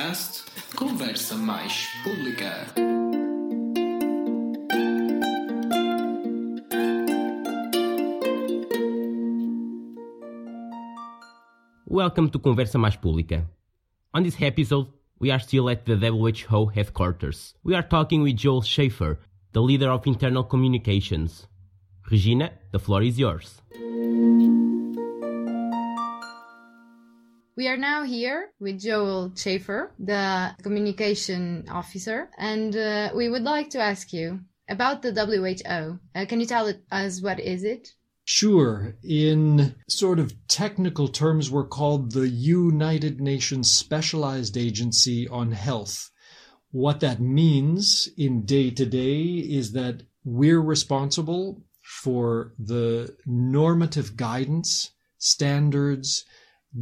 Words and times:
podcast 0.00 0.44
Conversa 0.74 1.36
Mais 1.36 1.88
Pública. 2.02 2.66
Welcome 11.86 12.30
to 12.30 12.38
Conversa 12.38 12.78
Mais 12.78 12.96
Pública. 12.96 13.44
On 14.14 14.22
this 14.22 14.40
episode, 14.40 14.86
we 15.18 15.30
are 15.30 15.38
still 15.38 15.68
at 15.68 15.84
the 15.84 15.96
WHO 15.96 16.66
headquarters. 16.66 17.54
We 17.62 17.74
are 17.74 17.82
talking 17.82 18.22
with 18.22 18.36
Joel 18.36 18.62
Schaefer, 18.62 19.18
the 19.52 19.60
leader 19.60 19.90
of 19.90 20.06
internal 20.06 20.44
communications. 20.44 21.46
Regina, 22.10 22.52
the 22.72 22.78
floor 22.78 23.02
is 23.02 23.18
yours. 23.18 23.60
We 27.60 27.68
are 27.68 27.76
now 27.76 28.04
here 28.04 28.52
with 28.58 28.80
Joel 28.80 29.32
Schaefer, 29.36 29.92
the 29.98 30.56
communication 30.62 31.66
officer, 31.70 32.30
and 32.38 32.74
uh, 32.74 33.10
we 33.14 33.28
would 33.28 33.42
like 33.42 33.68
to 33.70 33.78
ask 33.78 34.14
you 34.14 34.40
about 34.70 35.02
the 35.02 35.12
WHO. 35.12 35.98
Uh, 36.14 36.24
can 36.24 36.40
you 36.40 36.46
tell 36.46 36.72
us 36.90 37.20
what 37.20 37.38
is 37.38 37.62
it? 37.62 37.92
Sure. 38.24 38.96
In 39.04 39.74
sort 39.90 40.18
of 40.18 40.32
technical 40.48 41.06
terms, 41.06 41.50
we're 41.50 41.66
called 41.66 42.12
the 42.12 42.30
United 42.30 43.20
Nations 43.20 43.70
Specialized 43.70 44.56
Agency 44.56 45.28
on 45.28 45.52
Health. 45.52 46.10
What 46.70 47.00
that 47.00 47.20
means 47.20 48.08
in 48.16 48.46
day 48.46 48.70
to 48.70 48.86
day 48.86 49.20
is 49.20 49.72
that 49.72 50.04
we're 50.24 50.62
responsible 50.62 51.62
for 51.82 52.54
the 52.58 53.14
normative 53.26 54.16
guidance, 54.16 54.92
standards, 55.18 56.24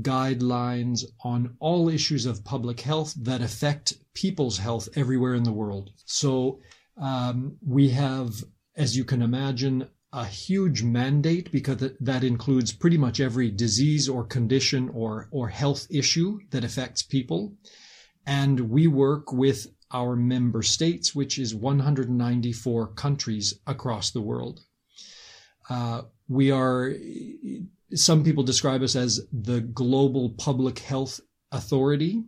guidelines 0.02 1.04
on 1.24 1.56
all 1.60 1.88
issues 1.88 2.26
of 2.26 2.44
public 2.44 2.80
health 2.80 3.14
that 3.22 3.40
affect 3.40 3.94
people's 4.14 4.58
health 4.58 4.88
everywhere 4.94 5.34
in 5.34 5.44
the 5.44 5.52
world. 5.52 5.90
So 6.04 6.60
um, 7.00 7.56
we 7.66 7.90
have, 7.90 8.44
as 8.76 8.96
you 8.96 9.04
can 9.04 9.22
imagine, 9.22 9.88
a 10.12 10.24
huge 10.24 10.82
mandate 10.82 11.52
because 11.52 11.90
that 12.00 12.24
includes 12.24 12.72
pretty 12.72 12.96
much 12.96 13.20
every 13.20 13.50
disease 13.50 14.08
or 14.08 14.24
condition 14.24 14.90
or, 14.94 15.28
or 15.30 15.48
health 15.48 15.86
issue 15.90 16.38
that 16.50 16.64
affects 16.64 17.02
people. 17.02 17.54
And 18.26 18.70
we 18.70 18.86
work 18.86 19.32
with 19.32 19.66
our 19.92 20.16
member 20.16 20.62
states, 20.62 21.14
which 21.14 21.38
is 21.38 21.54
194 21.54 22.88
countries 22.88 23.54
across 23.66 24.10
the 24.10 24.20
world. 24.20 24.60
Uh, 25.68 26.02
we 26.28 26.50
are 26.50 26.94
some 27.94 28.24
people 28.24 28.42
describe 28.42 28.82
us 28.82 28.96
as 28.96 29.26
the 29.32 29.60
global 29.60 30.30
public 30.30 30.78
health 30.80 31.20
authority. 31.52 32.24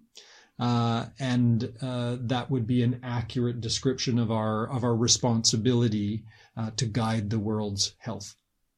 Uh, 0.59 1.07
and 1.19 1.73
uh, 1.81 2.17
that 2.21 2.51
would 2.51 2.67
be 2.67 2.83
an 2.83 3.01
accurate 3.03 3.63
description 3.63 4.19
of 4.19 4.31
our 4.31 4.69
of 4.69 4.85
our 4.85 4.95
responsibility 4.95 6.25
uh, 6.55 6.71
to 6.77 6.85
guide 6.85 7.31
the 7.31 7.39
world's 7.39 7.95
health. 7.99 8.37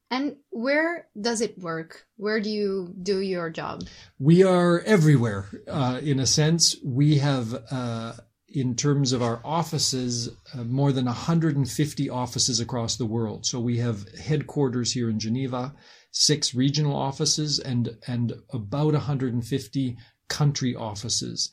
And 0.09 0.37
where 0.51 1.07
does 1.19 1.41
it 1.41 1.57
work? 1.57 2.05
Where 2.17 2.39
do 2.39 2.49
you 2.49 2.93
do 3.01 3.19
your 3.19 3.49
job? 3.49 3.83
We 4.19 4.43
are 4.43 4.79
everywhere. 4.81 5.47
Uh, 5.67 5.99
in 6.03 6.19
a 6.19 6.27
sense, 6.27 6.77
we 6.85 7.17
have 7.17 7.63
uh, 7.71 8.13
in 8.53 8.75
terms 8.75 9.11
of 9.11 9.21
our 9.23 9.41
offices, 9.43 10.29
uh, 10.53 10.63
more 10.63 10.91
than 10.91 11.05
150 11.05 12.09
offices 12.09 12.59
across 12.59 12.95
the 12.95 13.05
world. 13.05 13.45
So 13.45 13.59
we 13.59 13.79
have 13.79 14.07
headquarters 14.13 14.93
here 14.93 15.09
in 15.09 15.19
Geneva, 15.19 15.73
six 16.11 16.53
regional 16.53 16.95
offices, 16.95 17.59
and, 17.59 17.97
and 18.07 18.33
about 18.51 18.93
150 18.93 19.97
country 20.29 20.75
offices. 20.75 21.51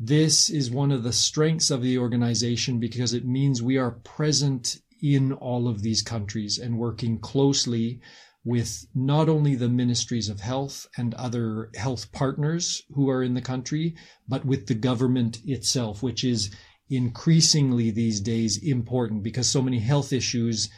This 0.00 0.50
is 0.50 0.70
one 0.70 0.90
of 0.90 1.04
the 1.04 1.12
strengths 1.12 1.70
of 1.70 1.80
the 1.80 1.96
organization 1.96 2.80
because 2.80 3.14
it 3.14 3.24
means 3.24 3.62
we 3.62 3.78
are 3.78 3.92
present 3.92 4.78
in 5.00 5.32
all 5.32 5.68
of 5.68 5.82
these 5.82 6.02
countries 6.02 6.58
and 6.58 6.76
working 6.76 7.18
closely 7.20 8.00
with 8.44 8.86
not 8.94 9.28
only 9.28 9.54
the 9.54 9.68
ministries 9.68 10.28
of 10.28 10.40
health 10.40 10.86
and 10.96 11.14
other 11.14 11.70
health 11.76 12.10
partners 12.12 12.82
who 12.92 13.08
are 13.08 13.22
in 13.22 13.34
the 13.34 13.40
country, 13.40 13.94
but 14.28 14.44
with 14.44 14.66
the 14.66 14.74
government 14.74 15.38
itself, 15.44 16.02
which 16.02 16.24
is 16.24 16.50
increasingly 16.90 17.90
these 17.90 18.20
days 18.20 18.58
important 18.62 19.22
because 19.22 19.48
so 19.48 19.62
many 19.62 19.78
health 19.78 20.12
issues 20.12 20.68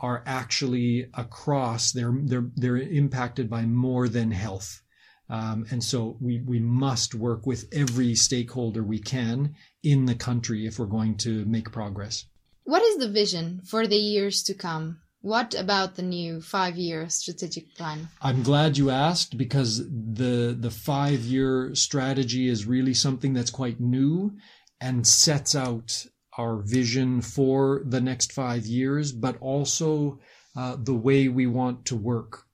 are 0.00 0.22
actually 0.26 1.06
across 1.14 1.90
they're 1.92 2.14
they're 2.22 2.50
they're 2.54 2.76
impacted 2.76 3.50
by 3.50 3.62
more 3.62 4.08
than 4.08 4.30
health. 4.30 4.80
Um, 5.28 5.66
and 5.70 5.82
so 5.82 6.16
we 6.20 6.40
we 6.40 6.60
must 6.60 7.14
work 7.14 7.46
with 7.46 7.66
every 7.72 8.14
stakeholder 8.14 8.82
we 8.82 9.00
can 9.00 9.56
in 9.82 10.06
the 10.06 10.14
country 10.14 10.66
if 10.66 10.78
we're 10.78 10.86
going 10.86 11.16
to 11.18 11.44
make 11.44 11.72
progress. 11.72 12.26
What 12.62 12.82
is 12.82 12.98
the 12.98 13.10
vision 13.10 13.62
for 13.64 13.86
the 13.86 13.96
years 13.96 14.42
to 14.44 14.54
come 14.54 15.00
what 15.20 15.54
about 15.54 15.96
the 15.96 16.02
new 16.02 16.40
five-year 16.40 17.08
strategic 17.08 17.74
plan? 17.74 18.08
I'm 18.22 18.42
glad 18.42 18.78
you 18.78 18.90
asked 18.90 19.36
because 19.36 19.78
the 19.78 20.56
the 20.58 20.70
five-year 20.70 21.74
strategy 21.74 22.48
is 22.48 22.66
really 22.66 22.94
something 22.94 23.34
that's 23.34 23.50
quite 23.50 23.80
new 23.80 24.36
and 24.80 25.06
sets 25.06 25.54
out 25.54 26.06
our 26.36 26.58
vision 26.58 27.20
for 27.20 27.82
the 27.84 28.00
next 28.00 28.32
five 28.32 28.64
years, 28.64 29.10
but 29.10 29.36
also 29.40 30.20
uh, 30.56 30.76
the 30.78 30.94
way 30.94 31.28
we 31.28 31.46
want 31.46 31.84
to 31.86 31.96
work. 31.96 32.44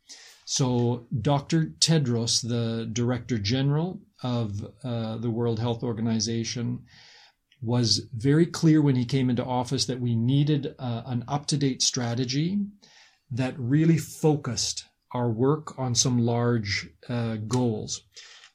So, 0.46 1.06
Dr. 1.20 1.74
Tedros, 1.80 2.46
the 2.46 2.88
Director 2.90 3.38
General 3.38 4.00
of 4.22 4.64
uh, 4.82 5.18
the 5.18 5.30
World 5.30 5.58
Health 5.58 5.82
Organization, 5.82 6.84
was 7.64 8.06
very 8.14 8.46
clear 8.46 8.82
when 8.82 8.96
he 8.96 9.04
came 9.04 9.30
into 9.30 9.44
office 9.44 9.86
that 9.86 10.00
we 10.00 10.14
needed 10.14 10.74
uh, 10.78 11.02
an 11.06 11.24
up 11.28 11.46
to 11.46 11.56
date 11.56 11.82
strategy 11.82 12.58
that 13.30 13.58
really 13.58 13.98
focused 13.98 14.84
our 15.12 15.30
work 15.30 15.78
on 15.78 15.94
some 15.94 16.18
large 16.18 16.88
uh, 17.08 17.36
goals. 17.48 18.02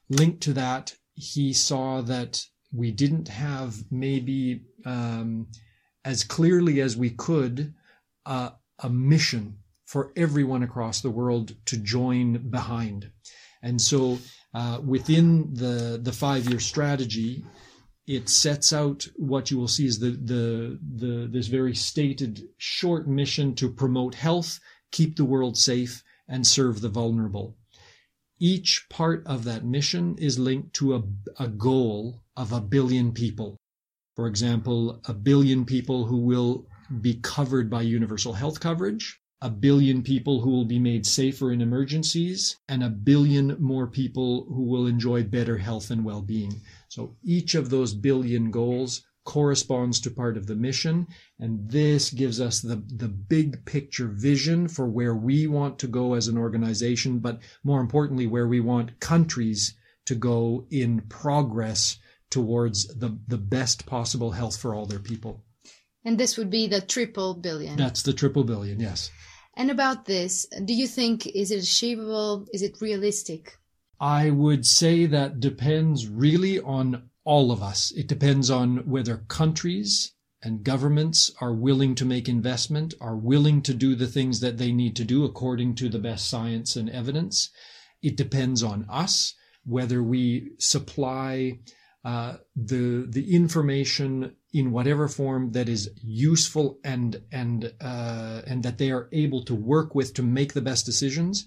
Linked 0.09 0.41
to 0.41 0.53
that, 0.53 0.95
he 1.15 1.53
saw 1.53 2.01
that 2.01 2.43
we 2.71 2.91
didn't 2.91 3.27
have 3.27 3.75
maybe 3.89 4.61
um, 4.85 5.47
as 6.05 6.23
clearly 6.23 6.81
as 6.81 6.95
we 6.95 7.09
could 7.09 7.73
uh, 8.25 8.51
a 8.79 8.89
mission 8.89 9.57
for 9.85 10.11
everyone 10.15 10.63
across 10.63 11.01
the 11.01 11.09
world 11.09 11.55
to 11.65 11.77
join 11.77 12.49
behind. 12.49 13.09
And 13.63 13.81
so 13.81 14.19
uh, 14.53 14.79
within 14.85 15.53
the, 15.53 15.99
the 16.01 16.11
five 16.11 16.47
year 16.47 16.59
strategy, 16.59 17.43
it 18.09 18.27
sets 18.27 18.73
out 18.73 19.07
what 19.17 19.51
you 19.51 19.57
will 19.59 19.67
see 19.67 19.85
is 19.85 19.99
the, 19.99 20.09
the, 20.09 20.79
the, 20.95 21.29
this 21.31 21.45
very 21.45 21.75
stated 21.75 22.41
short 22.57 23.07
mission 23.07 23.53
to 23.53 23.69
promote 23.69 24.15
health, 24.15 24.59
keep 24.91 25.15
the 25.15 25.23
world 25.23 25.55
safe, 25.55 26.03
and 26.27 26.47
serve 26.47 26.81
the 26.81 26.89
vulnerable. 26.89 27.55
Each 28.39 28.87
part 28.89 29.21
of 29.27 29.43
that 29.43 29.63
mission 29.63 30.17
is 30.17 30.39
linked 30.39 30.73
to 30.77 30.95
a, 30.95 31.03
a 31.37 31.47
goal 31.47 32.23
of 32.35 32.51
a 32.51 32.59
billion 32.59 33.11
people. 33.11 33.57
For 34.15 34.25
example, 34.25 34.99
a 35.05 35.13
billion 35.13 35.63
people 35.63 36.05
who 36.05 36.17
will 36.17 36.65
be 37.01 37.19
covered 37.21 37.69
by 37.69 37.83
universal 37.83 38.33
health 38.33 38.59
coverage, 38.59 39.19
a 39.39 39.51
billion 39.51 40.01
people 40.01 40.41
who 40.41 40.49
will 40.49 40.65
be 40.65 40.79
made 40.79 41.05
safer 41.05 41.51
in 41.51 41.61
emergencies, 41.61 42.57
and 42.67 42.83
a 42.83 42.89
billion 42.89 43.55
more 43.59 43.85
people 43.85 44.45
who 44.45 44.63
will 44.63 44.87
enjoy 44.87 45.21
better 45.21 45.59
health 45.59 45.91
and 45.91 46.03
well 46.03 46.23
being. 46.23 46.59
So 46.89 47.15
each 47.23 47.55
of 47.55 47.69
those 47.69 47.93
billion 47.93 48.51
goals 48.51 49.03
corresponds 49.23 50.01
to 50.01 50.09
part 50.09 50.37
of 50.37 50.47
the 50.47 50.55
mission. 50.55 51.07
And 51.39 51.69
this 51.69 52.09
gives 52.09 52.41
us 52.41 52.61
the, 52.61 52.83
the 52.87 53.07
big 53.07 53.63
picture 53.63 54.07
vision 54.07 54.67
for 54.67 54.87
where 54.87 55.15
we 55.15 55.45
want 55.45 55.77
to 55.79 55.87
go 55.87 56.15
as 56.15 56.27
an 56.27 56.37
organization, 56.37 57.19
but 57.19 57.39
more 57.63 57.79
importantly, 57.79 58.25
where 58.25 58.47
we 58.47 58.59
want 58.59 58.99
countries 58.99 59.75
to 60.05 60.15
go 60.15 60.65
in 60.71 61.01
progress 61.01 61.99
towards 62.31 62.87
the, 62.97 63.19
the 63.27 63.37
best 63.37 63.85
possible 63.85 64.31
health 64.31 64.57
for 64.57 64.73
all 64.73 64.87
their 64.87 64.99
people. 64.99 65.43
And 66.03 66.17
this 66.17 66.35
would 66.37 66.49
be 66.49 66.65
the 66.67 66.81
triple 66.81 67.35
billion. 67.35 67.75
That's 67.75 68.01
the 68.01 68.13
triple 68.13 68.43
billion, 68.43 68.79
yes. 68.79 69.11
And 69.55 69.69
about 69.69 70.05
this, 70.05 70.47
do 70.65 70.73
you 70.73 70.87
think 70.87 71.27
is 71.27 71.51
it 71.51 71.61
achievable? 71.61 72.47
Is 72.51 72.63
it 72.63 72.81
realistic? 72.81 73.58
I 73.99 74.29
would 74.29 74.65
say 74.65 75.05
that 75.05 75.39
depends 75.39 76.07
really 76.07 76.59
on 76.59 77.09
all 77.25 77.51
of 77.51 77.61
us. 77.61 77.91
It 77.91 78.07
depends 78.07 78.49
on 78.49 78.89
whether 78.89 79.17
countries 79.27 80.13
and 80.41 80.63
governments 80.63 81.31
are 81.41 81.53
willing 81.53 81.95
to 81.95 82.05
make 82.05 82.29
investment, 82.29 82.93
are 83.01 83.17
willing 83.17 83.61
to 83.63 83.73
do 83.73 83.95
the 83.95 84.07
things 84.07 84.39
that 84.39 84.57
they 84.57 84.71
need 84.71 84.95
to 84.95 85.03
do 85.03 85.25
according 85.25 85.75
to 85.75 85.89
the 85.89 85.99
best 85.99 86.29
science 86.29 86.75
and 86.75 86.89
evidence. 86.89 87.49
It 88.01 88.15
depends 88.15 88.63
on 88.63 88.85
us 88.89 89.33
whether 89.65 90.01
we 90.01 90.51
supply 90.57 91.59
uh, 92.05 92.37
the 92.55 93.05
the 93.09 93.35
information 93.35 94.33
in 94.53 94.71
whatever 94.71 95.09
form 95.09 95.51
that 95.51 95.67
is 95.67 95.89
useful 96.01 96.79
and 96.85 97.21
and 97.31 97.73
uh, 97.81 98.41
and 98.47 98.63
that 98.63 98.77
they 98.77 98.89
are 98.91 99.09
able 99.11 99.43
to 99.43 99.53
work 99.53 99.93
with 99.93 100.13
to 100.13 100.23
make 100.23 100.53
the 100.53 100.61
best 100.61 100.85
decisions. 100.85 101.45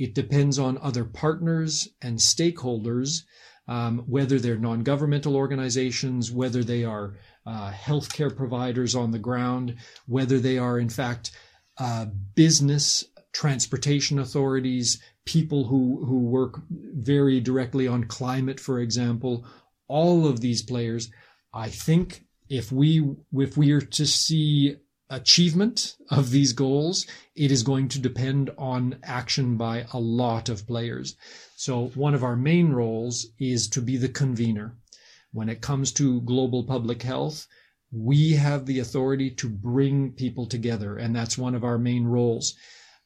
It 0.00 0.14
depends 0.14 0.58
on 0.58 0.78
other 0.78 1.04
partners 1.04 1.88
and 2.02 2.18
stakeholders 2.18 3.22
um, 3.70 4.00
whether 4.08 4.40
they're 4.40 4.56
non-governmental 4.56 5.36
organizations, 5.36 6.32
whether 6.32 6.64
they 6.64 6.84
are 6.84 7.14
uh, 7.46 7.70
healthcare 7.70 8.34
providers 8.34 8.96
on 8.96 9.12
the 9.12 9.18
ground, 9.18 9.76
whether 10.06 10.40
they 10.40 10.58
are 10.58 10.78
in 10.78 10.88
fact 10.88 11.30
uh, 11.78 12.06
business 12.34 13.04
transportation 13.32 14.18
authorities, 14.18 15.00
people 15.24 15.64
who 15.68 16.04
who 16.04 16.18
work 16.18 16.60
very 16.68 17.40
directly 17.40 17.86
on 17.86 18.04
climate, 18.04 18.58
for 18.58 18.80
example, 18.80 19.46
all 19.86 20.26
of 20.26 20.40
these 20.40 20.62
players. 20.62 21.08
I 21.54 21.68
think 21.68 22.24
if 22.48 22.72
we 22.72 23.08
if 23.34 23.56
we 23.56 23.70
are 23.70 23.80
to 23.80 24.04
see 24.04 24.76
achievement 25.10 25.96
of 26.08 26.30
these 26.30 26.52
goals, 26.52 27.06
it 27.34 27.50
is 27.50 27.64
going 27.64 27.88
to 27.88 27.98
depend 27.98 28.50
on 28.56 28.96
action 29.02 29.56
by 29.56 29.84
a 29.92 29.98
lot 29.98 30.48
of 30.48 30.66
players. 30.66 31.16
So 31.56 31.88
one 31.88 32.14
of 32.14 32.22
our 32.22 32.36
main 32.36 32.70
roles 32.70 33.26
is 33.38 33.68
to 33.70 33.82
be 33.82 33.96
the 33.96 34.08
convener. 34.08 34.76
When 35.32 35.48
it 35.48 35.60
comes 35.60 35.92
to 35.92 36.20
global 36.22 36.64
public 36.64 37.02
health, 37.02 37.46
we 37.92 38.32
have 38.32 38.66
the 38.66 38.78
authority 38.78 39.30
to 39.32 39.48
bring 39.48 40.12
people 40.12 40.46
together, 40.46 40.96
and 40.96 41.14
that's 41.14 41.36
one 41.36 41.56
of 41.56 41.64
our 41.64 41.78
main 41.78 42.04
roles. 42.04 42.54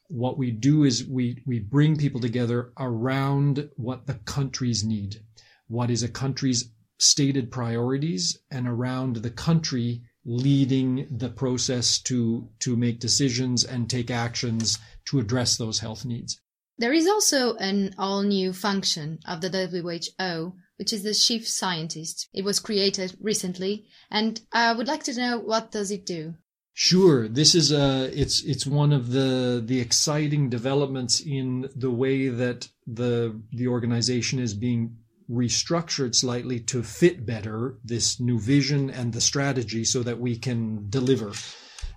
What 0.07 0.37
we 0.37 0.51
do 0.51 0.83
is 0.83 1.07
we, 1.07 1.41
we 1.47 1.59
bring 1.59 1.97
people 1.97 2.21
together 2.21 2.71
around 2.79 3.69
what 3.77 4.05
the 4.05 4.13
countries 4.13 4.83
need, 4.83 5.21
what 5.67 5.89
is 5.89 6.03
a 6.03 6.07
country's 6.07 6.69
stated 6.99 7.51
priorities, 7.51 8.37
and 8.51 8.67
around 8.67 9.17
the 9.17 9.31
country 9.31 10.03
leading 10.25 11.07
the 11.09 11.29
process 11.29 11.99
to 11.99 12.49
to 12.59 12.75
make 12.75 12.99
decisions 12.99 13.63
and 13.63 13.89
take 13.89 14.09
actions 14.09 14.79
to 15.05 15.19
address 15.19 15.55
those 15.55 15.79
health 15.79 16.03
needs. 16.03 16.41
There 16.77 16.93
is 16.93 17.07
also 17.07 17.55
an 17.55 17.95
all 17.97 18.23
new 18.23 18.51
function 18.51 19.19
of 19.25 19.39
the 19.39 19.49
WHO, 19.49 20.53
which 20.77 20.91
is 20.91 21.03
the 21.03 21.13
chief 21.13 21.47
scientist. 21.47 22.27
It 22.33 22.43
was 22.43 22.59
created 22.59 23.15
recently, 23.21 23.85
and 24.11 24.41
I 24.51 24.73
would 24.73 24.87
like 24.87 25.03
to 25.03 25.15
know 25.15 25.39
what 25.39 25.71
does 25.71 25.91
it 25.91 26.05
do. 26.05 26.35
Sure, 26.73 27.29
this 27.29 27.55
is 27.55 27.71
a 27.71 28.11
it's 28.13 28.43
it's 28.43 28.67
one 28.67 28.91
of 28.91 29.11
the 29.11 29.63
the 29.65 29.79
exciting 29.79 30.49
developments 30.49 31.21
in 31.21 31.69
the 31.73 31.91
way 31.91 32.27
that 32.27 32.67
the 32.85 33.39
the 33.53 33.67
organization 33.67 34.39
is 34.39 34.53
being 34.53 34.97
restructured 35.29 36.13
slightly 36.15 36.59
to 36.59 36.83
fit 36.83 37.25
better 37.25 37.77
this 37.83 38.19
new 38.19 38.39
vision 38.39 38.89
and 38.89 39.13
the 39.13 39.21
strategy 39.21 39.83
so 39.83 40.03
that 40.03 40.19
we 40.19 40.37
can 40.37 40.89
deliver. 40.89 41.31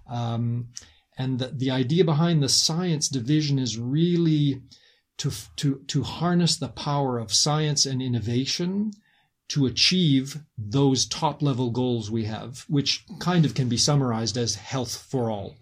Um, 0.09 0.69
and 1.19 1.39
the, 1.39 1.49
the 1.49 1.71
idea 1.71 2.05
behind 2.05 2.43
the 2.43 2.49
science 2.49 3.09
division 3.09 3.59
is 3.59 3.79
really 3.79 4.63
to, 5.19 5.33
to, 5.57 5.83
to 5.89 6.03
harness 6.03 6.57
the 6.57 6.69
power 6.69 7.19
of 7.19 7.33
science 7.33 7.85
and 7.87 8.01
innovation 8.01 8.93
to 9.49 9.67
achieve 9.67 10.39
those 10.57 11.07
top 11.07 11.43
level 11.43 11.71
goals 11.71 12.11
we 12.11 12.25
have, 12.25 12.65
which 12.69 13.05
kind 13.19 13.45
of 13.45 13.55
can 13.55 13.69
be 13.69 13.77
summarized 13.77 14.37
as 14.37 14.55
health 14.55 15.07
for 15.11 15.31
all. 15.31 15.57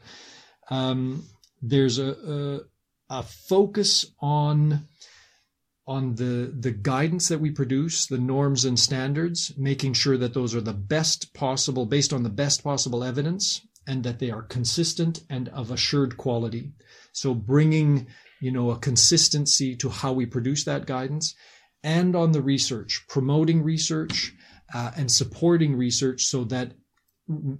Um, 0.71 1.25
there's 1.63 1.99
a, 1.99 2.11
a, 3.11 3.19
a 3.19 3.23
focus 3.23 4.05
on 4.21 4.87
on 5.87 6.17
the 6.17 6.53
the 6.59 6.73
guidance 6.73 7.29
that 7.29 7.41
we 7.41 7.51
produce, 7.51 8.07
the 8.07 8.19
norms 8.19 8.65
and 8.65 8.79
standards, 8.79 9.53
making 9.57 9.93
sure 9.93 10.17
that 10.17 10.35
those 10.35 10.55
are 10.55 10.61
the 10.61 10.73
best 10.73 11.33
possible 11.33 11.87
based 11.87 12.13
on 12.13 12.23
the 12.23 12.29
best 12.29 12.65
possible 12.65 13.05
evidence 13.05 13.67
and 13.87 14.03
that 14.03 14.19
they 14.19 14.31
are 14.31 14.43
consistent 14.43 15.23
and 15.31 15.49
of 15.51 15.71
assured 15.71 16.17
quality. 16.17 16.73
So 17.13 17.35
bringing, 17.35 18.09
you 18.41 18.51
know, 18.51 18.71
a 18.71 18.79
consistency 18.79 19.77
to 19.77 19.89
how 19.89 20.13
we 20.13 20.27
produce 20.27 20.65
that 20.65 20.87
guidance 20.87 21.35
and 21.85 22.17
on 22.17 22.33
the 22.33 22.43
research, 22.43 23.05
promoting 23.09 23.63
research 23.63 24.35
uh, 24.75 24.91
and 24.97 25.11
supporting 25.11 25.77
research 25.77 26.25
so 26.25 26.43
that 26.45 26.73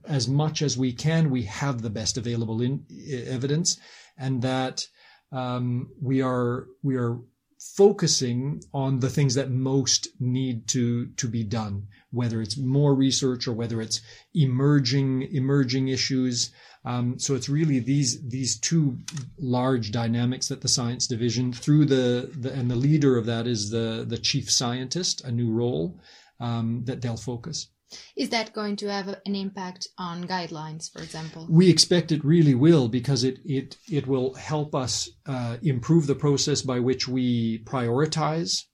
as 0.09 0.27
much 0.29 0.63
as 0.63 0.77
we 0.77 0.93
can, 0.93 1.31
we 1.31 1.43
have 1.45 1.81
the 1.81 1.91
best 1.91 2.19
available 2.19 2.61
in, 2.61 2.85
evidence 3.29 3.79
and 4.19 4.43
that 4.43 4.87
um, 5.33 5.91
we 6.01 6.23
are 6.23 6.67
we 6.83 6.97
are 6.97 7.19
focusing 7.59 8.63
on 8.73 9.01
the 9.01 9.11
things 9.11 9.35
that 9.35 9.51
most 9.51 10.09
need 10.21 10.69
to 10.69 11.07
to 11.17 11.29
be 11.29 11.43
done 11.43 11.87
whether 12.17 12.41
it's 12.41 12.57
more 12.57 12.95
research 12.95 13.47
or 13.47 13.53
whether 13.53 13.81
it's 13.81 14.01
emerging 14.35 15.23
emerging 15.33 15.89
issues. 15.89 16.51
Um, 16.85 17.19
so 17.19 17.35
it's 17.35 17.49
really 17.49 17.79
these 17.79 18.27
these 18.29 18.59
two 18.59 18.99
large 19.39 19.91
dynamics 19.93 20.49
that 20.49 20.63
the 20.63 20.69
science 20.69 21.07
division 21.07 21.53
through 21.53 21.87
the, 21.87 22.31
the 22.39 22.53
and 22.53 22.71
the 22.71 22.77
leader 22.77 23.17
of 23.17 23.27
that 23.27 23.47
is 23.47 23.71
the 23.71 24.05
the 24.09 24.19
chief 24.19 24.51
scientist 24.51 25.25
a 25.25 25.31
new 25.31 25.51
role 25.51 26.01
um, 26.41 26.83
that 26.85 27.03
they'll 27.03 27.17
focus 27.17 27.69
is 28.17 28.31
that 28.31 28.53
going 28.53 28.77
to 28.77 28.91
have 28.91 29.09
an 29.09 29.35
impact 29.35 29.89
on 29.99 30.27
guidelines, 30.27 30.91
for 30.91 31.03
example? 31.03 31.47
We 31.49 31.71
expect 31.71 32.13
it 32.13 32.25
really 32.25 32.55
will 32.55 32.89
because 32.89 33.25
it 33.25 33.39
it 33.45 33.77
it 33.91 34.07
will 34.07 34.35
help 34.35 34.75
us 34.75 35.09
uh, 35.27 35.59
improve 35.63 36.07
the 36.07 36.15
process 36.15 36.63
by 36.63 36.81
which 36.81 37.07
we 37.09 37.59
prioritize 37.65 38.65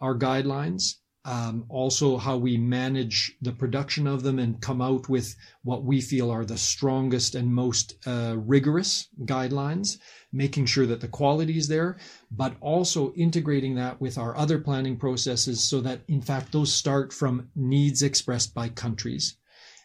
our 0.00 0.16
guidelines 0.16 0.96
um, 1.26 1.66
also 1.68 2.18
how 2.18 2.36
we 2.36 2.56
manage 2.56 3.36
the 3.42 3.50
production 3.50 4.06
of 4.06 4.22
them 4.22 4.38
and 4.38 4.60
come 4.60 4.80
out 4.80 5.08
with 5.08 5.34
what 5.64 5.82
we 5.82 6.00
feel 6.00 6.30
are 6.30 6.44
the 6.44 6.56
strongest 6.56 7.34
and 7.34 7.52
most 7.52 7.96
uh, 8.06 8.36
rigorous 8.38 9.08
guidelines, 9.24 9.98
making 10.32 10.66
sure 10.66 10.86
that 10.86 11.00
the 11.00 11.08
quality 11.08 11.58
is 11.58 11.66
there, 11.66 11.98
but 12.30 12.54
also 12.60 13.12
integrating 13.14 13.74
that 13.74 14.00
with 14.00 14.18
our 14.18 14.36
other 14.36 14.60
planning 14.60 14.96
processes 14.96 15.60
so 15.68 15.80
that 15.80 16.02
in 16.06 16.22
fact 16.22 16.52
those 16.52 16.72
start 16.72 17.12
from 17.12 17.50
needs 17.56 18.02
expressed 18.02 18.54
by 18.54 18.68
countries 18.68 19.36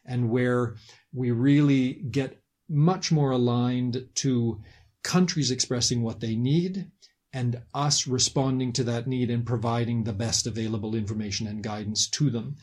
and 0.06 0.30
where 0.30 0.76
we 1.12 1.32
really 1.32 1.94
get 2.12 2.40
much 2.70 3.12
more 3.12 3.32
aligned 3.32 4.08
to 4.14 4.62
countries 5.04 5.50
expressing 5.50 6.04
what 6.04 6.20
they 6.20 6.36
need 6.36 6.92
and 7.34 7.62
us 7.74 8.08
responding 8.08 8.74
to 8.74 8.84
that 8.84 9.08
need 9.08 9.30
and 9.30 9.46
providing 9.46 10.04
the 10.04 10.14
best 10.14 10.48
available 10.48 10.96
information 10.96 11.48
and 11.48 11.64
guidance 11.64 12.08
to 12.10 12.30
them. 12.30 12.56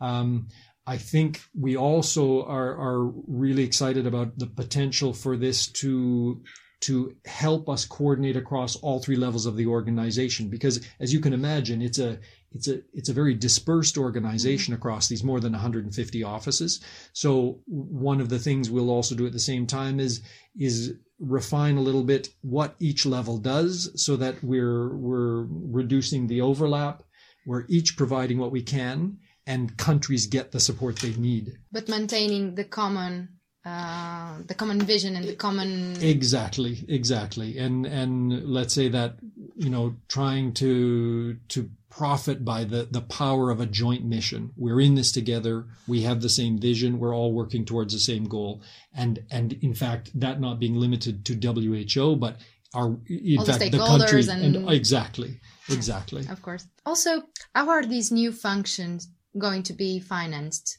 Um, 0.00 0.48
I 0.86 0.98
think 0.98 1.40
we 1.58 1.76
also 1.76 2.44
are, 2.44 2.76
are 2.76 3.04
really 3.26 3.64
excited 3.64 4.06
about 4.06 4.38
the 4.38 4.46
potential 4.46 5.12
for 5.12 5.36
this 5.36 5.66
to 5.68 6.42
to 6.78 7.16
help 7.24 7.68
us 7.68 7.86
coordinate 7.86 8.36
across 8.36 8.76
all 8.76 9.00
three 9.00 9.16
levels 9.16 9.46
of 9.46 9.56
the 9.56 9.66
organization 9.66 10.48
because 10.48 10.86
as 11.00 11.12
you 11.12 11.20
can 11.20 11.32
imagine 11.32 11.80
it's 11.80 11.98
a 11.98 12.18
it's 12.52 12.68
a 12.68 12.82
it's 12.92 13.08
a 13.08 13.14
very 13.14 13.34
dispersed 13.34 13.96
organization 13.96 14.72
mm-hmm. 14.72 14.80
across 14.80 15.08
these 15.08 15.24
more 15.24 15.40
than 15.40 15.52
150 15.52 16.22
offices 16.22 16.80
so 17.14 17.60
one 17.66 18.20
of 18.20 18.28
the 18.28 18.38
things 18.38 18.70
we'll 18.70 18.90
also 18.90 19.14
do 19.14 19.26
at 19.26 19.32
the 19.32 19.38
same 19.38 19.66
time 19.66 19.98
is 19.98 20.22
is 20.58 20.94
refine 21.18 21.76
a 21.76 21.82
little 21.82 22.04
bit 22.04 22.28
what 22.42 22.74
each 22.78 23.06
level 23.06 23.38
does 23.38 23.90
so 24.02 24.16
that 24.16 24.42
we're 24.42 24.94
we're 24.96 25.46
reducing 25.50 26.26
the 26.26 26.40
overlap. 26.40 27.02
We're 27.46 27.64
each 27.68 27.96
providing 27.96 28.38
what 28.38 28.52
we 28.52 28.62
can 28.62 29.18
and 29.46 29.76
countries 29.76 30.26
get 30.26 30.52
the 30.52 30.60
support 30.60 30.96
they 30.96 31.14
need. 31.14 31.52
But 31.70 31.88
maintaining 31.88 32.56
the 32.56 32.64
common 32.64 33.36
uh, 33.64 34.38
the 34.46 34.54
common 34.54 34.80
vision 34.80 35.16
and 35.16 35.26
the 35.26 35.34
common 35.34 35.96
exactly 36.00 36.84
exactly. 36.88 37.58
And 37.58 37.86
and 37.86 38.48
let's 38.48 38.74
say 38.74 38.88
that 38.88 39.16
you 39.56 39.70
know 39.70 39.96
trying 40.08 40.52
to 40.54 41.34
to 41.48 41.70
profit 41.96 42.44
by 42.44 42.62
the 42.62 42.86
the 42.90 43.00
power 43.00 43.50
of 43.50 43.60
a 43.60 43.66
joint 43.66 44.04
mission. 44.04 44.52
We're 44.56 44.80
in 44.80 44.94
this 44.94 45.12
together. 45.12 45.66
We 45.88 46.02
have 46.02 46.20
the 46.20 46.28
same 46.28 46.58
vision. 46.58 46.98
We're 46.98 47.14
all 47.14 47.32
working 47.32 47.64
towards 47.64 47.94
the 47.94 48.00
same 48.00 48.24
goal. 48.24 48.62
And 48.94 49.24
and 49.30 49.54
in 49.62 49.74
fact 49.74 50.10
that 50.20 50.38
not 50.40 50.60
being 50.60 50.74
limited 50.74 51.24
to 51.24 51.34
WHO 51.34 52.16
but 52.16 52.36
our 52.74 52.98
in 53.06 53.38
all 53.38 53.46
fact 53.46 53.60
the, 53.60 53.70
the 53.70 53.78
country 53.78 54.20
and, 54.28 54.56
and 54.56 54.70
exactly 54.70 55.40
exactly. 55.70 56.26
Of 56.30 56.42
course. 56.42 56.66
Also 56.84 57.22
how 57.54 57.70
are 57.70 57.84
these 57.84 58.12
new 58.12 58.30
functions 58.30 59.08
going 59.38 59.62
to 59.64 59.72
be 59.72 59.98
financed? 59.98 60.78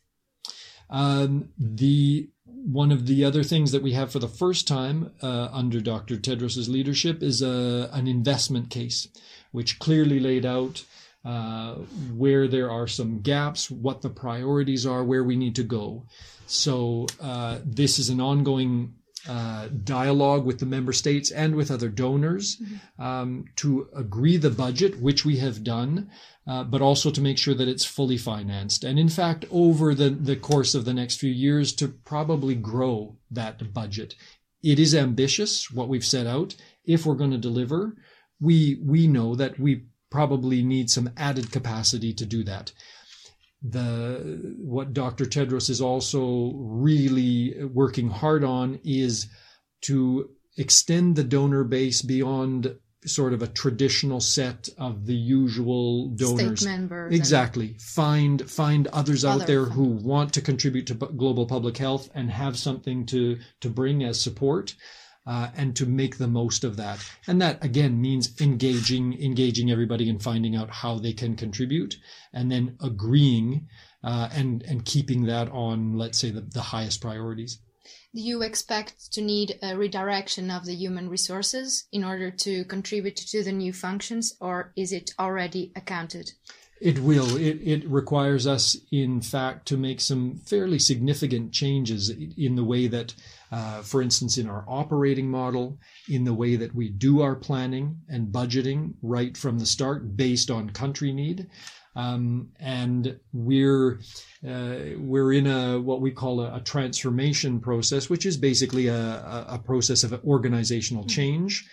Um, 0.90 1.50
the 1.58 2.30
one 2.48 2.92
of 2.92 3.06
the 3.08 3.24
other 3.24 3.44
things 3.44 3.72
that 3.72 3.84
we 3.84 3.94
have 3.94 4.12
for 4.12 4.20
the 4.20 4.28
first 4.28 4.68
time 4.68 5.12
uh, 5.22 5.50
under 5.52 5.80
Dr. 5.80 6.18
Tedros's 6.18 6.68
leadership 6.68 7.24
is 7.24 7.42
a, 7.42 7.90
an 7.94 8.08
investment 8.08 8.70
case, 8.70 9.08
which 9.52 9.80
clearly 9.80 10.20
laid 10.20 10.46
out 10.46 10.84
uh, 11.26 11.76
where 12.16 12.48
there 12.48 12.72
are 12.72 12.88
some 12.88 13.22
gaps, 13.22 13.70
what 13.70 14.02
the 14.02 14.10
priorities 14.10 14.86
are, 14.86 15.04
where 15.04 15.24
we 15.24 15.36
need 15.36 15.56
to 15.56 15.64
go. 15.64 16.06
So 16.46 17.08
uh, 17.22 17.60
this 17.66 18.00
is 18.00 18.10
an 18.10 18.22
ongoing 18.22 18.96
uh, 19.28 19.68
dialogue 19.84 20.46
with 20.46 20.60
the 20.60 20.66
member 20.66 20.94
states 20.94 21.32
and 21.32 21.56
with 21.56 21.72
other 21.72 21.90
donors 21.90 22.58
mm-hmm. 22.58 23.02
um, 23.02 23.46
to 23.56 23.90
agree 23.96 24.38
the 24.38 24.50
budget, 24.50 25.00
which 25.02 25.26
we 25.26 25.38
have 25.38 25.64
done, 25.64 26.10
uh, 26.48 26.64
but 26.64 26.82
also 26.82 27.12
to 27.12 27.22
make 27.22 27.38
sure 27.38 27.54
that 27.54 27.68
it's 27.68 27.86
fully 27.86 28.18
financed. 28.18 28.84
And 28.84 28.98
in 28.98 29.10
fact, 29.10 29.46
over 29.52 29.94
the, 29.94 30.10
the 30.10 30.36
course 30.36 30.76
of 30.76 30.86
the 30.86 30.94
next 30.94 31.20
few 31.20 31.32
years, 31.32 31.74
to 31.74 31.88
probably 31.88 32.56
grow 32.56 33.18
that 33.32 33.74
budget. 33.74 34.16
It 34.64 34.80
is 34.80 34.96
ambitious, 34.96 35.72
what 35.72 35.90
we've 35.90 36.06
set 36.06 36.28
out. 36.28 36.56
If 36.86 37.06
we're 37.06 37.16
going 37.16 37.32
to 37.32 37.38
deliver, 37.38 37.96
we, 38.40 38.80
we 38.84 39.08
know 39.08 39.36
that 39.36 39.60
we 39.60 39.86
probably 40.10 40.64
need 40.64 40.90
some 40.90 41.12
added 41.18 41.52
capacity 41.52 42.14
to 42.14 42.26
do 42.26 42.44
that. 42.44 42.72
The 43.62 44.56
what 44.60 44.94
Dr. 44.94 45.26
Tedros 45.26 45.70
is 45.70 45.82
also 45.82 46.54
really 46.56 47.64
working 47.66 48.10
hard 48.10 48.44
on 48.44 48.80
is 48.84 49.28
to 49.82 50.30
extend 50.58 51.16
the 51.16 51.24
donor 51.24 51.64
base 51.64 52.02
beyond 52.02 52.78
sort 53.06 53.34
of 53.34 53.42
a 53.42 53.48
traditional 53.48 54.20
set 54.20 54.70
of 54.78 55.06
the 55.06 55.16
usual 55.16 56.10
donors. 56.10 56.60
State 56.60 56.70
members. 56.70 57.14
Exactly. 57.14 57.78
Find 57.80 58.50
find 58.50 58.88
others 58.88 59.24
out 59.24 59.48
there 59.48 59.66
who 59.66 59.86
want 59.86 60.34
to 60.34 60.42
contribute 60.42 60.88
to 60.88 60.94
global 60.94 61.46
public 61.46 61.78
health 61.78 62.10
and 62.14 62.32
have 62.32 62.58
something 62.58 63.06
to 63.08 63.38
to 63.62 63.70
bring 63.70 64.04
as 64.04 64.20
support, 64.20 64.76
uh, 65.28 65.50
and 65.56 65.76
to 65.76 65.86
make 65.86 66.18
the 66.18 66.28
most 66.28 66.64
of 66.64 66.78
that. 66.78 67.06
And 67.28 67.42
that 67.42 67.64
again 67.64 68.02
means 68.02 68.40
engaging 68.42 69.22
engaging 69.22 69.70
everybody 69.70 70.10
and 70.10 70.24
finding 70.24 70.56
out 70.56 70.70
how 70.70 70.98
they 70.98 71.14
can 71.14 71.36
contribute, 71.36 71.98
and 72.34 72.52
then 72.52 72.78
agreeing 72.82 73.68
uh, 74.04 74.30
and 74.34 74.64
and 74.64 74.86
keeping 74.86 75.26
that 75.26 75.50
on 75.50 75.98
let's 75.98 76.18
say 76.18 76.32
the, 76.32 76.42
the 76.42 76.62
highest 76.62 77.02
priorities. 77.02 77.60
Do 78.16 78.22
you 78.22 78.42
expect 78.42 79.14
to 79.14 79.22
need 79.22 79.60
a 79.62 79.78
redirection 79.78 80.50
of 80.50 80.66
the 80.66 80.74
human 80.74 81.10
resources 81.10 81.88
in 81.92 82.04
order 82.04 82.32
to 82.32 82.64
contribute 82.66 83.18
to 83.18 83.44
the 83.44 83.52
new 83.52 83.74
functions, 83.74 84.36
or 84.40 84.72
is 84.76 84.92
it 84.92 85.12
already 85.20 85.72
accounted? 85.76 86.32
It 86.80 87.00
will. 87.00 87.36
It, 87.38 87.60
it 87.64 87.90
requires 87.90 88.46
us, 88.46 88.78
in 88.92 89.22
fact, 89.22 89.68
to 89.70 89.78
make 89.78 90.00
some 90.00 90.38
fairly 90.46 90.80
significant 90.80 91.52
changes 91.52 92.10
in 92.10 92.56
the 92.56 92.64
way 92.64 92.88
that, 92.88 93.14
uh, 93.52 93.82
for 93.82 94.02
instance, 94.02 94.38
in 94.38 94.50
our 94.50 94.66
operating 94.68 95.30
model, 95.30 95.80
in 96.10 96.24
the 96.24 96.34
way 96.34 96.56
that 96.56 96.74
we 96.76 96.90
do 96.90 97.22
our 97.22 97.36
planning 97.36 97.98
and 98.10 98.28
budgeting 98.28 98.94
right 99.02 99.38
from 99.38 99.60
the 99.60 99.66
start 99.66 100.18
based 100.18 100.52
on 100.52 100.70
country 100.70 101.14
need. 101.14 101.48
Um, 101.96 102.50
and 102.60 103.20
we're 103.34 104.00
uh, 104.48 104.76
we're 104.98 105.34
in 105.34 105.48
a 105.48 105.82
what 105.82 106.00
we 106.00 106.12
call 106.12 106.42
a, 106.42 106.58
a 106.58 106.62
transformation 106.62 107.60
process, 107.60 108.08
which 108.08 108.26
is 108.26 108.38
basically 108.38 108.88
a, 108.88 108.96
a, 108.96 109.46
a 109.50 109.60
process 109.60 110.04
of 110.04 110.14
organizational 110.24 111.06
change 111.06 111.68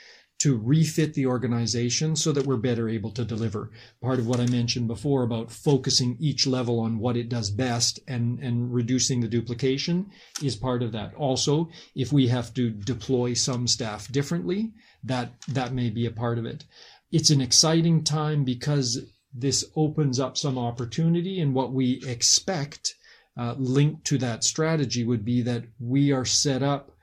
to 0.45 0.59
refit 0.59 1.15
the 1.15 1.25
organization 1.25 2.15
so 2.15 2.31
that 2.31 2.45
we're 2.45 2.59
better 2.59 2.87
able 2.87 3.11
to 3.11 3.25
deliver. 3.25 3.71
Part 4.03 4.19
of 4.19 4.27
what 4.27 4.41
I 4.41 4.47
mentioned 4.49 4.89
before 4.89 5.23
about 5.23 5.51
focusing 5.51 6.19
each 6.21 6.47
level 6.47 6.81
on 6.81 6.99
what 6.99 7.17
it 7.17 7.31
does 7.31 7.49
best 7.49 7.99
and, 8.07 8.39
and 8.41 8.71
reducing 8.71 9.23
the 9.23 9.27
duplication 9.27 10.11
is 10.43 10.55
part 10.55 10.83
of 10.83 10.93
that. 10.93 11.15
Also, 11.15 11.71
if 11.95 12.13
we 12.13 12.29
have 12.29 12.53
to 12.53 12.69
deploy 12.69 13.33
some 13.33 13.67
staff 13.67 14.13
differently, 14.13 14.75
that, 15.03 15.33
that 15.49 15.73
may 15.73 15.89
be 15.89 16.05
a 16.05 16.11
part 16.11 16.37
of 16.37 16.45
it. 16.45 16.65
It's 17.11 17.31
an 17.31 17.41
exciting 17.41 18.05
time 18.05 18.45
because 18.45 19.01
this 19.33 19.65
opens 19.75 20.21
up 20.21 20.37
some 20.37 20.59
opportunity 20.59 21.41
and 21.41 21.55
what 21.55 21.73
we 21.73 22.03
expect 22.07 22.97
uh, 23.39 23.55
linked 23.57 24.05
to 24.09 24.19
that 24.19 24.45
strategy 24.45 25.05
would 25.05 25.25
be 25.25 25.41
that 25.41 25.65
we 25.81 26.13
are 26.13 26.27
set 26.27 26.63
up 26.63 26.94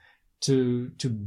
to 0.42 0.90
to 0.98 1.20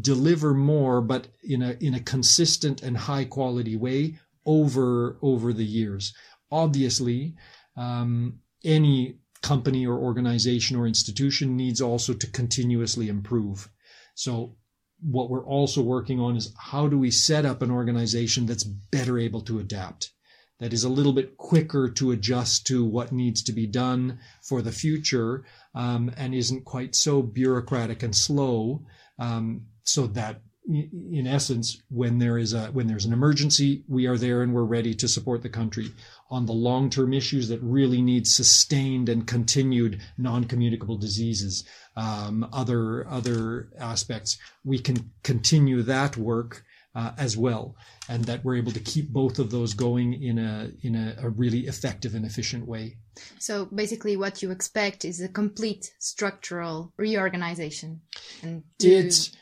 deliver 0.00 0.54
more 0.54 1.00
but 1.00 1.28
in 1.42 1.62
a 1.62 1.76
in 1.80 1.94
a 1.94 2.00
consistent 2.00 2.82
and 2.82 2.96
high 2.96 3.24
quality 3.24 3.76
way 3.76 4.18
over 4.46 5.18
over 5.22 5.52
the 5.52 5.64
years. 5.64 6.14
Obviously 6.50 7.34
um, 7.76 8.40
any 8.64 9.18
company 9.42 9.86
or 9.86 9.98
organization 9.98 10.76
or 10.76 10.86
institution 10.86 11.56
needs 11.56 11.80
also 11.80 12.12
to 12.12 12.26
continuously 12.26 13.08
improve. 13.08 13.70
So 14.14 14.56
what 15.00 15.30
we're 15.30 15.46
also 15.46 15.80
working 15.80 16.18
on 16.18 16.36
is 16.36 16.52
how 16.58 16.88
do 16.88 16.98
we 16.98 17.10
set 17.10 17.46
up 17.46 17.62
an 17.62 17.70
organization 17.70 18.46
that's 18.46 18.64
better 18.64 19.18
able 19.18 19.42
to 19.42 19.60
adapt 19.60 20.12
that 20.58 20.72
is 20.72 20.84
a 20.84 20.88
little 20.88 21.12
bit 21.12 21.36
quicker 21.36 21.88
to 21.88 22.10
adjust 22.10 22.66
to 22.66 22.84
what 22.84 23.12
needs 23.12 23.42
to 23.42 23.52
be 23.52 23.66
done 23.66 24.18
for 24.42 24.62
the 24.62 24.72
future 24.72 25.44
um, 25.74 26.10
and 26.16 26.34
isn't 26.34 26.64
quite 26.64 26.94
so 26.94 27.22
bureaucratic 27.22 28.02
and 28.02 28.14
slow. 28.14 28.82
Um, 29.18 29.66
so 29.84 30.06
that 30.08 30.40
in 30.68 31.26
essence 31.26 31.82
when 31.88 32.18
there 32.18 32.36
is 32.36 32.52
a 32.52 32.66
when 32.66 32.86
there's 32.86 33.06
an 33.06 33.12
emergency 33.12 33.82
we 33.88 34.06
are 34.06 34.18
there 34.18 34.42
and 34.42 34.52
we're 34.52 34.62
ready 34.64 34.94
to 34.94 35.08
support 35.08 35.42
the 35.42 35.48
country 35.48 35.90
on 36.30 36.44
the 36.44 36.52
long-term 36.52 37.14
issues 37.14 37.48
that 37.48 37.62
really 37.62 38.02
need 38.02 38.26
sustained 38.26 39.08
and 39.08 39.26
continued 39.26 39.98
non-communicable 40.18 40.98
diseases. 40.98 41.64
Um, 41.96 42.46
other 42.52 43.08
other 43.08 43.70
aspects. 43.78 44.38
We 44.62 44.78
can 44.78 45.10
continue 45.22 45.82
that 45.82 46.16
work 46.16 46.64
uh, 46.94 47.12
as 47.18 47.36
well, 47.36 47.76
and 48.08 48.24
that 48.24 48.44
we're 48.44 48.56
able 48.56 48.72
to 48.72 48.80
keep 48.80 49.10
both 49.10 49.38
of 49.38 49.50
those 49.50 49.74
going 49.74 50.20
in 50.22 50.38
a 50.38 50.70
in 50.82 50.94
a, 50.94 51.16
a 51.22 51.28
really 51.28 51.66
effective 51.66 52.14
and 52.14 52.24
efficient 52.24 52.66
way. 52.66 52.96
So 53.38 53.66
basically, 53.66 54.16
what 54.16 54.42
you 54.42 54.50
expect 54.50 55.04
is 55.04 55.20
a 55.20 55.28
complete 55.28 55.92
structural 55.98 56.92
reorganization. 56.96 58.00
And 58.42 58.62
to 58.78 58.88
It's 58.88 59.32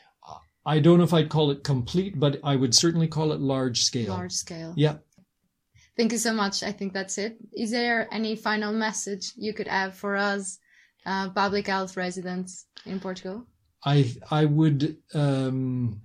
I 0.65 0.79
don't 0.79 0.97
know 0.97 1.05
if 1.05 1.13
I'd 1.13 1.29
call 1.29 1.51
it 1.51 1.63
complete, 1.63 2.19
but 2.19 2.39
I 2.43 2.57
would 2.57 2.75
certainly 2.75 3.07
call 3.07 3.31
it 3.31 3.39
large 3.39 3.83
scale. 3.83 4.09
large 4.09 4.33
scale. 4.33 4.73
Yeah. 4.75 4.97
Thank 5.95 6.11
you 6.11 6.17
so 6.17 6.33
much. 6.33 6.61
I 6.61 6.73
think 6.73 6.93
that's 6.93 7.17
it. 7.17 7.37
Is 7.53 7.71
there 7.71 8.07
any 8.11 8.35
final 8.35 8.73
message 8.73 9.31
you 9.37 9.53
could 9.53 9.69
have 9.69 9.95
for 9.95 10.17
us, 10.17 10.59
uh, 11.05 11.29
public 11.29 11.67
health 11.67 11.95
residents 11.95 12.67
in 12.85 12.99
Portugal? 12.99 13.47
I 13.85 14.13
I 14.29 14.43
would 14.43 14.97
um, 15.13 16.01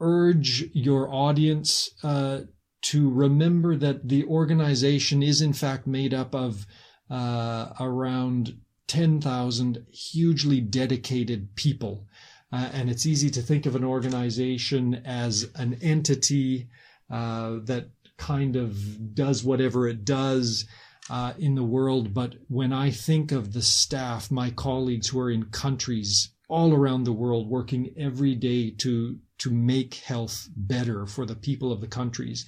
urge 0.00 0.64
your 0.72 1.12
audience 1.12 1.90
uh, 2.02 2.40
to 2.80 3.10
remember 3.10 3.76
that 3.76 4.08
the 4.08 4.24
organization 4.24 5.22
is 5.22 5.42
in 5.42 5.52
fact 5.52 5.86
made 5.86 6.14
up 6.14 6.34
of 6.34 6.66
uh, 7.10 7.72
around 7.80 8.58
ten 8.86 9.20
thousand 9.20 9.84
hugely 9.92 10.60
dedicated 10.60 11.54
people, 11.56 12.06
uh, 12.52 12.68
and 12.72 12.88
it's 12.90 13.06
easy 13.06 13.30
to 13.30 13.42
think 13.42 13.66
of 13.66 13.76
an 13.76 13.84
organization 13.84 14.94
as 15.04 15.50
an 15.56 15.78
entity 15.82 16.68
uh, 17.10 17.56
that 17.64 17.90
kind 18.16 18.56
of 18.56 19.14
does 19.14 19.44
whatever 19.44 19.88
it 19.88 20.04
does 20.04 20.66
uh, 21.10 21.32
in 21.38 21.54
the 21.54 21.64
world. 21.64 22.12
But 22.12 22.34
when 22.48 22.72
I 22.72 22.90
think 22.90 23.32
of 23.32 23.52
the 23.52 23.62
staff, 23.62 24.30
my 24.30 24.50
colleagues 24.50 25.08
who 25.08 25.20
are 25.20 25.30
in 25.30 25.44
countries 25.44 26.30
all 26.48 26.74
around 26.74 27.04
the 27.04 27.12
world 27.12 27.48
working 27.48 27.94
every 27.96 28.34
day 28.34 28.70
to 28.70 29.18
to 29.38 29.50
make 29.50 29.94
health 29.94 30.48
better 30.56 31.06
for 31.06 31.26
the 31.26 31.36
people 31.36 31.72
of 31.72 31.80
the 31.80 31.86
countries, 31.86 32.46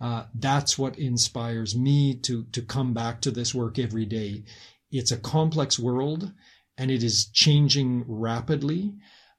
uh, 0.00 0.24
that's 0.34 0.78
what 0.78 0.98
inspires 0.98 1.76
me 1.76 2.14
to 2.14 2.44
to 2.52 2.62
come 2.62 2.94
back 2.94 3.20
to 3.20 3.30
this 3.30 3.54
work 3.54 3.78
every 3.78 4.06
day. 4.06 4.44
It's 4.90 5.12
a 5.12 5.18
complex 5.18 5.78
world, 5.78 6.32
and 6.78 6.90
it 6.90 7.02
is 7.02 7.26
changing 7.26 8.04
rapidly. 8.08 8.94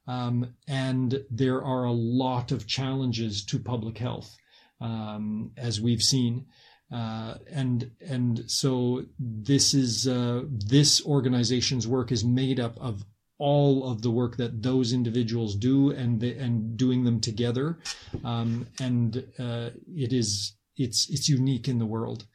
Um, 0.08 0.56
and 0.68 1.24
there 1.30 1.64
are 1.64 1.86
a 1.86 1.92
lot 1.92 2.52
of 2.52 2.68
challenges 2.68 3.46
to 3.46 3.60
public 3.60 3.98
health, 3.98 4.36
um, 4.80 5.52
as 5.58 5.80
we've 5.80 6.02
seen. 6.02 6.48
Uh, 6.92 7.36
and 7.50 7.92
and 8.02 8.44
so 8.48 9.06
this 9.18 9.74
is 9.74 10.08
uh, 10.08 10.44
this 10.50 11.04
organization's 11.06 11.88
work 11.88 12.12
is 12.12 12.26
made 12.26 12.60
up 12.60 12.78
of 12.80 13.06
all 13.42 13.90
of 13.90 14.04
the 14.04 14.12
work 14.12 14.38
that 14.38 14.62
those 14.62 14.94
individuals 14.94 15.56
do 15.56 15.90
and 15.90 16.22
the, 16.22 16.38
and 16.38 16.78
doing 16.78 17.04
them 17.04 17.20
together, 17.20 17.80
um, 18.24 18.68
and 18.80 19.26
uh, 19.40 19.72
it 19.88 20.14
is 20.14 20.54
it's 20.78 21.10
it's 21.10 21.28
unique 21.28 21.68
in 21.68 21.80
the 21.80 21.86
world. 21.86 22.26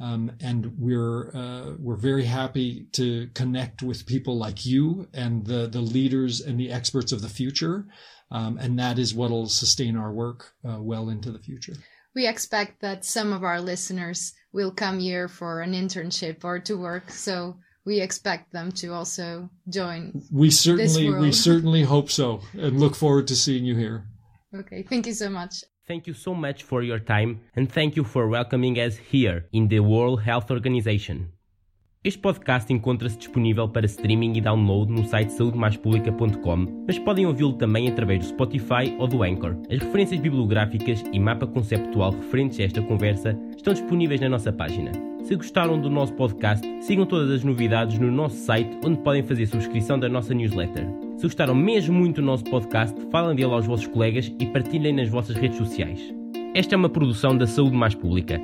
Um, 0.00 0.32
and 0.40 0.78
we're 0.78 1.34
uh, 1.34 1.74
we're 1.78 1.96
very 1.96 2.24
happy 2.24 2.86
to 2.92 3.28
connect 3.34 3.82
with 3.82 4.06
people 4.06 4.38
like 4.38 4.64
you 4.64 5.08
and 5.12 5.44
the 5.44 5.66
the 5.66 5.80
leaders 5.80 6.40
and 6.40 6.58
the 6.58 6.70
experts 6.70 7.10
of 7.10 7.22
the 7.22 7.28
future, 7.28 7.86
um, 8.30 8.56
and 8.58 8.78
that 8.78 8.98
is 9.00 9.14
what 9.14 9.30
will 9.30 9.48
sustain 9.48 9.96
our 9.96 10.12
work 10.12 10.54
uh, 10.64 10.80
well 10.80 11.08
into 11.08 11.32
the 11.32 11.40
future. 11.40 11.74
We 12.14 12.28
expect 12.28 12.82
that 12.82 13.04
some 13.04 13.32
of 13.32 13.42
our 13.42 13.60
listeners 13.60 14.32
will 14.52 14.70
come 14.70 15.00
here 15.00 15.28
for 15.28 15.60
an 15.60 15.72
internship 15.72 16.44
or 16.44 16.60
to 16.60 16.76
work, 16.76 17.10
so 17.10 17.56
we 17.84 18.00
expect 18.00 18.52
them 18.52 18.72
to 18.72 18.88
also 18.94 19.50
join. 19.68 20.22
We 20.30 20.50
certainly 20.50 21.04
we 21.04 21.10
world. 21.10 21.34
certainly 21.48 21.82
hope 21.82 22.10
so, 22.10 22.40
and 22.54 22.78
look 22.78 22.94
forward 22.94 23.26
to 23.28 23.36
seeing 23.36 23.64
you 23.64 23.76
here. 23.76 24.06
Okay, 24.54 24.82
thank 24.82 25.06
you 25.06 25.14
so 25.14 25.30
much. 25.30 25.64
Thank 25.88 26.06
you 26.06 26.14
so 26.14 26.32
much 26.32 26.62
for 26.62 26.82
your 26.82 27.00
time 27.00 27.40
and 27.56 27.70
thank 27.70 27.96
you 27.96 28.04
for 28.04 28.28
welcoming 28.28 28.78
us 28.78 28.96
here 28.96 29.46
in 29.52 29.66
the 29.66 29.80
World 29.80 30.22
Health 30.22 30.50
Organization. 30.50 31.32
Este 32.04 32.18
podcast 32.18 32.72
encontra-se 32.72 33.16
disponível 33.16 33.68
para 33.68 33.86
streaming 33.86 34.36
e 34.36 34.40
download 34.40 34.90
no 34.90 35.06
site 35.06 35.30
saudemaispublica.com, 35.34 36.82
mas 36.84 36.98
podem 36.98 37.26
ouvi-lo 37.26 37.52
também 37.52 37.88
através 37.88 38.18
do 38.18 38.24
Spotify 38.24 38.92
ou 38.98 39.06
do 39.06 39.22
Anchor. 39.22 39.56
As 39.70 39.78
referências 39.78 40.18
bibliográficas 40.18 41.04
e 41.12 41.20
mapa 41.20 41.46
conceptual 41.46 42.10
referentes 42.10 42.58
a 42.58 42.64
esta 42.64 42.82
conversa 42.82 43.38
estão 43.56 43.72
disponíveis 43.72 44.20
na 44.20 44.28
nossa 44.28 44.52
página. 44.52 44.90
Se 45.22 45.36
gostaram 45.36 45.80
do 45.80 45.88
nosso 45.88 46.12
podcast, 46.14 46.66
sigam 46.82 47.06
todas 47.06 47.30
as 47.30 47.44
novidades 47.44 47.96
no 48.00 48.10
nosso 48.10 48.34
site, 48.34 48.80
onde 48.84 48.98
podem 48.98 49.22
fazer 49.22 49.46
subscrição 49.46 49.96
da 49.96 50.08
nossa 50.08 50.34
newsletter. 50.34 50.84
Se 51.18 51.22
gostaram 51.22 51.54
mesmo 51.54 51.96
muito 51.96 52.16
do 52.16 52.26
nosso 52.26 52.42
podcast, 52.42 53.00
falem 53.12 53.36
dele 53.36 53.52
aos 53.52 53.66
vossos 53.66 53.86
colegas 53.86 54.34
e 54.40 54.46
partilhem 54.46 54.92
nas 54.92 55.08
vossas 55.08 55.36
redes 55.36 55.56
sociais. 55.56 56.12
Esta 56.52 56.74
é 56.74 56.76
uma 56.76 56.88
produção 56.88 57.38
da 57.38 57.46
Saúde 57.46 57.76
Mais 57.76 57.94
Pública. 57.94 58.40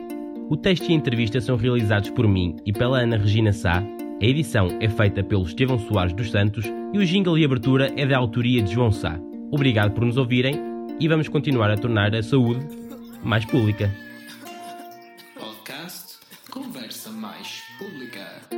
O 0.51 0.57
texto 0.57 0.89
e 0.89 0.93
a 0.93 0.97
entrevista 0.97 1.41
são 1.43 1.57
realizados 1.57 2.09
por 2.09 2.27
mim 2.27 2.57
e 2.65 2.73
pela 2.73 3.01
Ana 3.01 3.19
Regina 3.19 3.53
Sá. 3.53 3.83
A 4.21 4.25
edição 4.25 4.69
é 4.81 4.89
feita 4.89 5.23
pelo 5.23 5.43
Estevão 5.43 5.79
Soares 5.79 6.15
dos 6.15 6.31
Santos 6.31 6.65
e 6.93 6.99
o 6.99 7.05
jingle 7.05 7.37
e 7.37 7.45
abertura 7.45 7.93
é 7.97 8.07
da 8.07 8.17
autoria 8.17 8.63
de 8.63 8.73
João 8.73 8.91
Sá. 8.91 9.21
Obrigado 9.53 9.93
por 9.93 10.07
nos 10.07 10.17
ouvirem 10.17 10.55
e 10.99 11.07
vamos 11.07 11.29
continuar 11.29 11.71
a 11.71 11.77
tornar 11.77 12.15
a 12.15 12.23
saúde 12.23 12.67
mais 13.23 13.45
pública. 13.45 13.95
Podcast 15.39 16.17
Conversa 16.51 17.11
Mais 17.11 17.63
Pública. 17.79 18.58